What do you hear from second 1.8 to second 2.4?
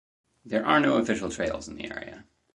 area.